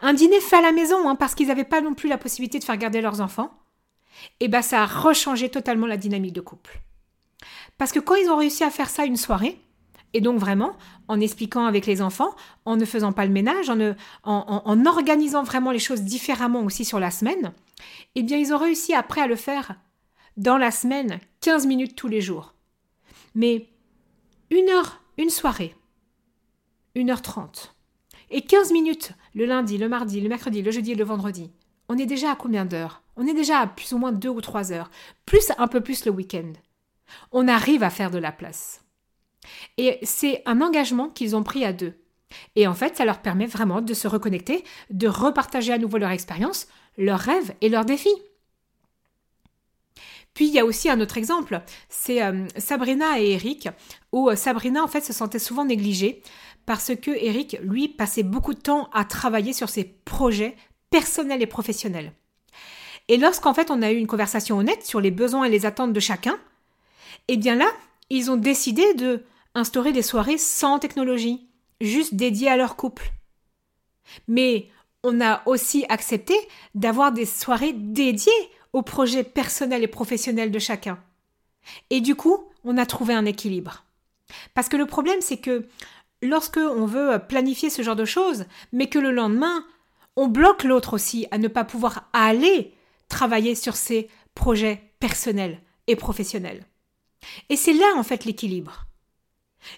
un 0.00 0.12
dîner 0.12 0.40
fait 0.40 0.56
à 0.56 0.62
la 0.62 0.72
maison, 0.72 1.08
hein, 1.08 1.14
parce 1.14 1.34
qu'ils 1.34 1.48
n'avaient 1.48 1.64
pas 1.64 1.80
non 1.80 1.94
plus 1.94 2.08
la 2.08 2.18
possibilité 2.18 2.58
de 2.58 2.64
faire 2.64 2.76
garder 2.76 3.00
leurs 3.00 3.20
enfants. 3.20 3.52
Et 4.40 4.46
eh 4.46 4.48
bien, 4.48 4.62
ça 4.62 4.82
a 4.82 4.86
rechangé 4.86 5.48
totalement 5.48 5.86
la 5.86 5.96
dynamique 5.96 6.32
de 6.32 6.40
couple. 6.40 6.80
Parce 7.76 7.92
que 7.92 8.00
quand 8.00 8.16
ils 8.16 8.28
ont 8.28 8.36
réussi 8.36 8.64
à 8.64 8.70
faire 8.70 8.90
ça 8.90 9.04
une 9.04 9.16
soirée, 9.16 9.60
et 10.14 10.20
donc 10.20 10.38
vraiment, 10.38 10.76
en 11.06 11.20
expliquant 11.20 11.66
avec 11.66 11.86
les 11.86 12.02
enfants, 12.02 12.34
en 12.64 12.76
ne 12.76 12.84
faisant 12.84 13.12
pas 13.12 13.26
le 13.26 13.32
ménage, 13.32 13.70
en, 13.70 14.86
organisant 14.86 15.42
vraiment 15.42 15.70
les 15.70 15.78
choses 15.78 16.02
différemment 16.02 16.62
aussi 16.62 16.84
sur 16.84 16.98
la 16.98 17.10
semaine, 17.10 17.52
eh 18.14 18.22
bien 18.22 18.38
ils 18.38 18.52
ont 18.52 18.58
réussi 18.58 18.94
après 18.94 19.20
à 19.20 19.26
le 19.26 19.36
faire 19.36 19.76
dans 20.36 20.56
la 20.56 20.70
semaine, 20.70 21.20
15 21.40 21.66
minutes 21.66 21.94
tous 21.94 22.08
les 22.08 22.20
jours. 22.20 22.54
Mais 23.34 23.68
une 24.50 24.68
heure, 24.70 25.02
une 25.18 25.30
soirée, 25.30 25.74
une 26.94 27.10
heure 27.10 27.22
trente, 27.22 27.74
et 28.30 28.42
15 28.42 28.72
minutes 28.72 29.12
le 29.38 29.46
lundi, 29.46 29.78
le 29.78 29.88
mardi, 29.88 30.20
le 30.20 30.28
mercredi, 30.28 30.62
le 30.62 30.72
jeudi 30.72 30.92
et 30.92 30.96
le 30.96 31.04
vendredi. 31.04 31.52
On 31.88 31.96
est 31.96 32.06
déjà 32.06 32.32
à 32.32 32.36
combien 32.36 32.64
d'heures? 32.64 33.02
On 33.16 33.24
est 33.24 33.34
déjà 33.34 33.60
à 33.60 33.66
plus 33.68 33.92
ou 33.92 33.98
moins 33.98 34.10
2 34.10 34.28
ou 34.28 34.40
3 34.40 34.72
heures, 34.72 34.90
plus 35.26 35.52
un 35.58 35.68
peu 35.68 35.80
plus 35.80 36.04
le 36.04 36.10
week-end. 36.10 36.52
On 37.30 37.46
arrive 37.46 37.84
à 37.84 37.90
faire 37.90 38.10
de 38.10 38.18
la 38.18 38.32
place. 38.32 38.82
Et 39.76 40.00
c'est 40.02 40.42
un 40.44 40.60
engagement 40.60 41.08
qu'ils 41.08 41.36
ont 41.36 41.44
pris 41.44 41.64
à 41.64 41.72
deux. 41.72 41.94
Et 42.56 42.66
en 42.66 42.74
fait, 42.74 42.96
ça 42.96 43.04
leur 43.04 43.22
permet 43.22 43.46
vraiment 43.46 43.80
de 43.80 43.94
se 43.94 44.08
reconnecter, 44.08 44.64
de 44.90 45.06
repartager 45.06 45.72
à 45.72 45.78
nouveau 45.78 45.98
leur 45.98 46.10
expérience, 46.10 46.66
leurs 46.98 47.20
rêves 47.20 47.54
et 47.60 47.68
leurs 47.68 47.84
défis. 47.84 48.08
Puis 50.34 50.48
il 50.48 50.52
y 50.52 50.58
a 50.58 50.64
aussi 50.64 50.90
un 50.90 51.00
autre 51.00 51.16
exemple, 51.16 51.62
c'est 51.88 52.22
euh, 52.22 52.46
Sabrina 52.56 53.20
et 53.20 53.32
Eric, 53.32 53.68
où 54.12 54.30
euh, 54.30 54.36
Sabrina 54.36 54.82
en 54.82 54.88
fait 54.88 55.00
se 55.00 55.12
sentait 55.12 55.38
souvent 55.38 55.64
négligée 55.64 56.22
parce 56.68 56.94
que 56.94 57.10
Eric, 57.10 57.56
lui, 57.62 57.88
passait 57.88 58.22
beaucoup 58.22 58.52
de 58.52 58.60
temps 58.60 58.90
à 58.92 59.06
travailler 59.06 59.54
sur 59.54 59.70
ses 59.70 59.84
projets 59.84 60.54
personnels 60.90 61.40
et 61.40 61.46
professionnels. 61.46 62.12
Et 63.08 63.16
lorsqu'en 63.16 63.54
fait 63.54 63.70
on 63.70 63.80
a 63.80 63.90
eu 63.90 63.96
une 63.96 64.06
conversation 64.06 64.58
honnête 64.58 64.84
sur 64.84 65.00
les 65.00 65.10
besoins 65.10 65.44
et 65.44 65.48
les 65.48 65.64
attentes 65.64 65.94
de 65.94 66.00
chacun, 66.00 66.38
eh 67.28 67.38
bien 67.38 67.54
là, 67.54 67.70
ils 68.10 68.30
ont 68.30 68.36
décidé 68.36 68.92
de 68.92 69.24
instaurer 69.54 69.92
des 69.92 70.02
soirées 70.02 70.36
sans 70.36 70.78
technologie, 70.78 71.48
juste 71.80 72.16
dédiées 72.16 72.50
à 72.50 72.58
leur 72.58 72.76
couple. 72.76 73.12
Mais 74.26 74.68
on 75.02 75.22
a 75.22 75.40
aussi 75.46 75.86
accepté 75.88 76.34
d'avoir 76.74 77.12
des 77.12 77.24
soirées 77.24 77.72
dédiées 77.72 78.50
aux 78.74 78.82
projets 78.82 79.24
personnels 79.24 79.84
et 79.84 79.88
professionnels 79.88 80.50
de 80.50 80.58
chacun. 80.58 81.02
Et 81.88 82.02
du 82.02 82.14
coup, 82.14 82.44
on 82.62 82.76
a 82.76 82.84
trouvé 82.84 83.14
un 83.14 83.24
équilibre. 83.24 83.84
Parce 84.52 84.68
que 84.68 84.76
le 84.76 84.86
problème, 84.86 85.20
c'est 85.20 85.38
que 85.38 85.66
lorsque 86.22 86.58
on 86.58 86.86
veut 86.86 87.20
planifier 87.28 87.70
ce 87.70 87.82
genre 87.82 87.96
de 87.96 88.04
choses, 88.04 88.46
mais 88.72 88.88
que 88.88 88.98
le 88.98 89.10
lendemain, 89.10 89.64
on 90.16 90.28
bloque 90.28 90.64
l'autre 90.64 90.94
aussi 90.94 91.26
à 91.30 91.38
ne 91.38 91.48
pas 91.48 91.64
pouvoir 91.64 92.08
aller 92.12 92.74
travailler 93.08 93.54
sur 93.54 93.76
ses 93.76 94.08
projets 94.34 94.92
personnels 95.00 95.60
et 95.86 95.96
professionnels. 95.96 96.66
Et 97.48 97.56
c'est 97.56 97.72
là 97.72 97.94
en 97.96 98.02
fait 98.02 98.24
l'équilibre. 98.24 98.86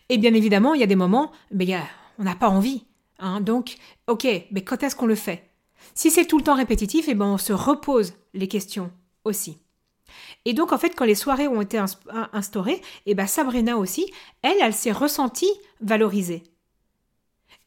Et 0.08 0.18
bien 0.18 0.34
évidemment, 0.34 0.74
il 0.74 0.80
y 0.80 0.84
a 0.84 0.88
des 0.88 0.96
moments, 0.96 1.32
mais 1.50 1.76
on 2.18 2.24
n'a 2.24 2.34
pas 2.34 2.48
envie. 2.48 2.84
Hein. 3.18 3.42
donc, 3.42 3.76
ok, 4.06 4.26
mais 4.50 4.64
quand 4.64 4.82
est-ce 4.82 4.96
qu'on 4.96 5.06
le 5.06 5.14
fait? 5.14 5.50
Si 5.94 6.10
c'est 6.10 6.24
tout 6.24 6.38
le 6.38 6.44
temps 6.44 6.56
répétitif, 6.56 7.06
eh 7.08 7.14
ben 7.14 7.26
on 7.26 7.38
se 7.38 7.52
repose 7.52 8.14
les 8.32 8.48
questions 8.48 8.90
aussi. 9.24 9.58
Et 10.44 10.52
donc, 10.52 10.72
en 10.72 10.78
fait, 10.78 10.94
quand 10.96 11.04
les 11.04 11.14
soirées 11.14 11.48
ont 11.48 11.60
été 11.60 11.82
instaurées, 12.32 12.80
eh 13.06 13.14
ben 13.14 13.26
Sabrina 13.26 13.76
aussi, 13.76 14.10
elle, 14.42 14.56
elle 14.60 14.74
s'est 14.74 14.92
ressentie 14.92 15.52
valorisée. 15.80 16.42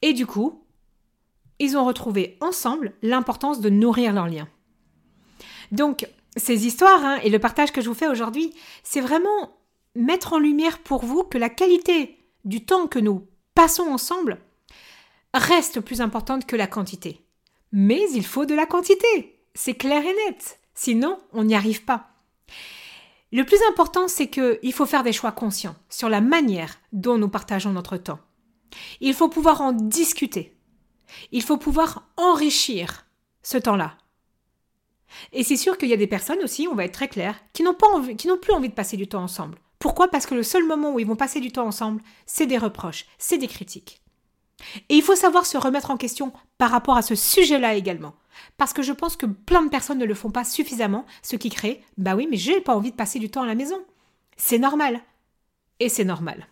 Et 0.02 0.14
du 0.14 0.26
coup, 0.26 0.64
ils 1.60 1.78
ont 1.78 1.86
retrouvé 1.86 2.38
ensemble 2.42 2.94
l'importance 3.02 3.62
de 3.62 3.70
nourrir 3.70 4.14
leur 4.14 4.28
lien. 4.28 4.48
Donc, 5.72 6.08
ces 6.36 6.66
histoires 6.66 7.04
hein, 7.04 7.20
et 7.24 7.30
le 7.30 7.40
partage 7.40 7.72
que 7.72 7.82
je 7.82 7.90
vous 7.90 7.96
fais 7.96 8.08
aujourd'hui, 8.08 8.54
c'est 8.84 9.02
vraiment 9.02 9.58
mettre 9.96 10.34
en 10.34 10.40
lumière 10.40 10.80
pour 10.80 11.06
vous 11.06 11.24
que 11.24 11.38
la 11.38 11.50
qualité 11.50 12.18
du 12.46 12.66
temps 12.66 12.88
que 12.88 13.00
nous 13.00 13.28
passons 13.54 13.84
ensemble 13.84 14.40
reste 15.34 15.80
plus 15.80 16.02
importante 16.02 16.46
que 16.46 16.56
la 16.56 16.68
quantité. 16.68 17.22
Mais 17.72 18.02
il 18.14 18.26
faut 18.26 18.46
de 18.46 18.56
la 18.56 18.66
quantité, 18.66 19.40
c'est 19.56 19.76
clair 19.76 20.04
et 20.04 20.16
net, 20.28 20.60
sinon 20.74 21.18
on 21.32 21.44
n'y 21.44 21.56
arrive 21.56 21.84
pas. 21.84 22.12
Le 23.32 23.44
plus 23.44 23.58
important, 23.70 24.08
c'est 24.08 24.30
qu'il 24.30 24.74
faut 24.74 24.86
faire 24.86 25.04
des 25.04 25.14
choix 25.14 25.32
conscients 25.32 25.76
sur 25.90 26.08
la 26.08 26.22
manière 26.22 26.80
dont 26.92 27.18
nous 27.18 27.30
partageons 27.30 27.72
notre 27.72 27.98
temps. 27.98 28.20
Il 29.02 29.14
faut 29.14 29.30
pouvoir 29.30 29.62
en 29.62 29.72
discuter. 29.72 30.56
Il 31.32 31.42
faut 31.42 31.58
pouvoir 31.58 32.08
enrichir 32.18 33.06
ce 33.42 33.58
temps-là. 33.58 33.98
Et 35.32 35.44
c'est 35.44 35.58
sûr 35.58 35.78
qu'il 35.78 35.90
y 35.90 35.94
a 35.94 35.98
des 35.98 36.08
personnes 36.08 36.44
aussi, 36.44 36.68
on 36.68 36.76
va 36.76 36.86
être 36.86 36.94
très 36.94 37.08
clair, 37.08 37.36
qui 37.54 37.64
n'ont 37.64 37.74
plus 37.74 38.54
envie 38.54 38.70
de 38.70 38.74
passer 38.74 38.98
du 38.98 39.08
temps 39.08 39.24
ensemble. 39.24 39.60
Pourquoi? 39.80 40.08
Parce 40.08 40.26
que 40.26 40.36
le 40.36 40.44
seul 40.44 40.66
moment 40.66 40.94
où 40.94 41.00
ils 41.00 41.06
vont 41.08 41.16
passer 41.16 41.40
du 41.40 41.52
temps 41.52 41.68
ensemble, 41.68 42.02
c'est 42.26 42.48
des 42.48 42.58
reproches, 42.58 43.06
c'est 43.18 43.38
des 43.38 43.48
critiques. 43.48 44.02
Et 44.90 44.96
il 44.96 45.02
faut 45.02 45.16
savoir 45.16 45.46
se 45.46 45.58
remettre 45.58 45.92
en 45.92 45.98
question 45.98 46.34
par 46.58 46.72
rapport 46.72 46.98
à 46.98 47.02
ce 47.02 47.16
sujet-là 47.16 47.76
également. 47.76 48.16
Parce 48.58 48.74
que 48.74 48.82
je 48.82 48.94
pense 48.94 49.16
que 49.16 49.25
plein 49.25 49.63
de 49.63 49.70
personnes 49.70 50.00
ne 50.00 50.06
le 50.06 50.16
font 50.16 50.32
pas 50.32 50.44
suffisamment, 50.44 51.06
ce 51.22 51.36
qui 51.36 51.50
crée, 51.50 51.84
bah 51.98 52.16
oui, 52.16 52.28
mais 52.30 52.38
j'ai 52.38 52.62
pas 52.62 52.75
envie 52.75 52.92
de 52.92 52.96
passer 52.96 53.20
du 53.20 53.30
temps 53.30 53.44
à 53.44 53.48
la 53.48 53.56
maison. 53.56 53.84
C'est 54.38 54.60
normal. 54.60 55.02
Et 55.80 55.90
c'est 55.90 56.04
normal. 56.04 56.48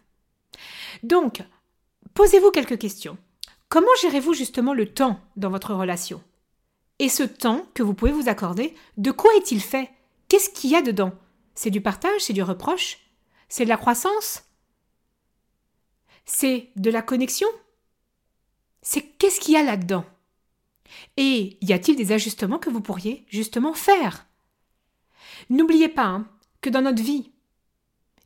Donc, 1.04 1.44
posez-vous 2.14 2.52
quelques 2.52 2.80
questions. 2.80 3.18
Comment 3.70 3.88
gérez-vous 4.02 4.34
justement 4.34 4.74
le 4.74 4.94
temps 4.94 5.20
dans 5.38 5.50
votre 5.50 5.74
relation? 5.74 6.22
Et 7.00 7.10
ce 7.10 7.24
temps 7.24 7.66
que 7.74 7.84
vous 7.84 7.94
pouvez 7.94 8.12
vous 8.12 8.30
accorder, 8.30 8.76
de 8.98 9.12
quoi 9.12 9.32
est-il 9.38 9.62
fait? 9.62 9.90
Qu'est-ce 10.28 10.50
qu'il 10.50 10.70
y 10.70 10.76
a 10.76 10.82
dedans? 10.82 11.14
C'est 11.56 11.72
du 11.72 11.82
partage 11.82 12.22
C'est 12.22 12.34
du 12.34 12.44
reproche? 12.44 13.00
C'est 13.50 13.64
de 13.64 13.70
la 13.70 13.78
croissance? 13.78 14.44
C'est 16.26 16.70
de 16.76 16.92
la 16.92 17.02
connexion? 17.02 17.48
C'est 18.82 19.02
qu'est-ce 19.02 19.40
qu'il 19.40 19.54
y 19.54 19.58
a 19.58 19.64
là-dedans? 19.64 20.06
Et 21.18 21.58
y 21.62 21.74
a-t-il 21.74 21.96
des 21.96 22.12
ajustements 22.12 22.60
que 22.60 22.70
vous 22.70 22.82
pourriez 22.82 23.26
justement 23.30 23.74
faire? 23.74 24.26
N'oubliez 25.50 25.90
pas 25.90 26.06
hein, 26.06 26.28
que 26.62 26.70
dans 26.70 26.82
notre 26.82 27.04
vie, 27.04 27.32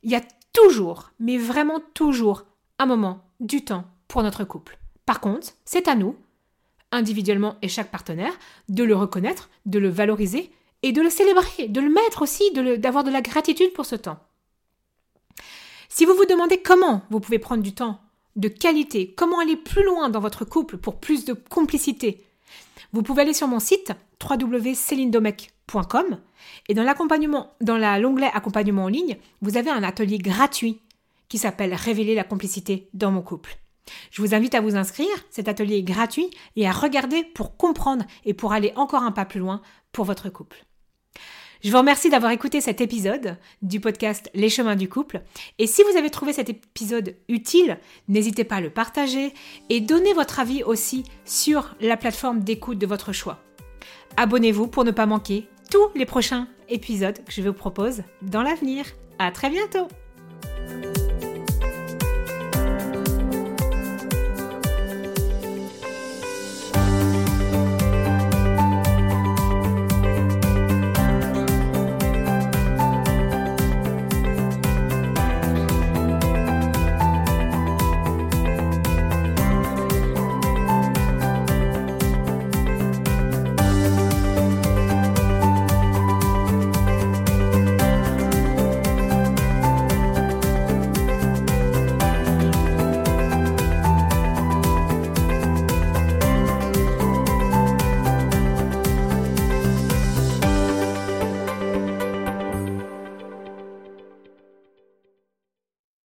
il 0.02 0.10
y 0.10 0.14
a 0.14 0.22
toujours, 0.52 1.10
mais 1.18 1.38
vraiment 1.38 1.80
toujours, 1.94 2.44
un 2.78 2.86
moment, 2.86 3.24
du 3.40 3.64
temps 3.64 3.84
pour 4.08 4.22
notre 4.22 4.44
couple. 4.44 4.78
Par 5.04 5.20
contre, 5.20 5.48
c'est 5.64 5.88
à 5.88 5.94
nous, 5.94 6.16
individuellement 6.92 7.56
et 7.62 7.68
chaque 7.68 7.90
partenaire, 7.90 8.32
de 8.68 8.84
le 8.84 8.96
reconnaître, 8.96 9.50
de 9.66 9.78
le 9.78 9.88
valoriser 9.88 10.50
et 10.82 10.92
de 10.92 11.02
le 11.02 11.10
célébrer, 11.10 11.68
de 11.68 11.80
le 11.80 11.90
mettre 11.90 12.22
aussi, 12.22 12.50
d'avoir 12.52 13.04
de 13.04 13.10
la 13.10 13.22
gratitude 13.22 13.72
pour 13.72 13.86
ce 13.86 13.96
temps. 13.96 14.18
Si 15.88 16.04
vous 16.04 16.14
vous 16.14 16.26
demandez 16.26 16.58
comment 16.58 17.02
vous 17.10 17.20
pouvez 17.20 17.38
prendre 17.38 17.62
du 17.62 17.74
temps 17.74 18.00
de 18.36 18.48
qualité, 18.48 19.14
comment 19.14 19.40
aller 19.40 19.56
plus 19.56 19.84
loin 19.84 20.10
dans 20.10 20.20
votre 20.20 20.44
couple 20.44 20.76
pour 20.76 21.00
plus 21.00 21.24
de 21.24 21.32
complicité, 21.32 22.24
vous 22.92 23.02
pouvez 23.02 23.22
aller 23.22 23.34
sur 23.34 23.48
mon 23.48 23.60
site 23.60 23.92
www.celindomec.com 24.22 26.18
et 26.68 26.74
dans 26.74 26.82
l'accompagnement, 26.82 27.54
dans 27.60 27.78
l'onglet 27.98 28.30
accompagnement 28.32 28.84
en 28.84 28.88
ligne, 28.88 29.16
vous 29.42 29.56
avez 29.56 29.70
un 29.70 29.82
atelier 29.82 30.18
gratuit 30.18 30.80
qui 31.28 31.38
s'appelle 31.38 31.74
Révéler 31.74 32.14
la 32.14 32.24
complicité 32.24 32.88
dans 32.94 33.10
mon 33.10 33.22
couple. 33.22 33.58
Je 34.10 34.22
vous 34.22 34.34
invite 34.34 34.54
à 34.54 34.60
vous 34.60 34.76
inscrire, 34.76 35.08
cet 35.30 35.48
atelier 35.48 35.76
est 35.76 35.82
gratuit 35.82 36.30
et 36.56 36.66
à 36.66 36.72
regarder 36.72 37.24
pour 37.24 37.56
comprendre 37.56 38.04
et 38.24 38.34
pour 38.34 38.52
aller 38.52 38.72
encore 38.76 39.02
un 39.02 39.12
pas 39.12 39.24
plus 39.24 39.40
loin 39.40 39.62
pour 39.92 40.04
votre 40.04 40.28
couple. 40.28 40.64
Je 41.66 41.72
vous 41.72 41.78
remercie 41.78 42.10
d'avoir 42.10 42.30
écouté 42.30 42.60
cet 42.60 42.80
épisode 42.80 43.38
du 43.60 43.80
podcast 43.80 44.30
Les 44.34 44.48
chemins 44.48 44.76
du 44.76 44.88
couple. 44.88 45.22
Et 45.58 45.66
si 45.66 45.82
vous 45.82 45.98
avez 45.98 46.10
trouvé 46.10 46.32
cet 46.32 46.48
épisode 46.48 47.16
utile, 47.28 47.80
n'hésitez 48.06 48.44
pas 48.44 48.56
à 48.56 48.60
le 48.60 48.70
partager 48.70 49.34
et 49.68 49.80
donnez 49.80 50.14
votre 50.14 50.38
avis 50.38 50.62
aussi 50.62 51.02
sur 51.24 51.74
la 51.80 51.96
plateforme 51.96 52.44
d'écoute 52.44 52.78
de 52.78 52.86
votre 52.86 53.12
choix. 53.12 53.40
Abonnez-vous 54.16 54.68
pour 54.68 54.84
ne 54.84 54.92
pas 54.92 55.06
manquer 55.06 55.48
tous 55.68 55.88
les 55.96 56.06
prochains 56.06 56.46
épisodes 56.68 57.18
que 57.24 57.32
je 57.32 57.42
vous 57.42 57.52
propose 57.52 58.02
dans 58.22 58.44
l'avenir. 58.44 58.86
À 59.18 59.32
très 59.32 59.50
bientôt! 59.50 59.88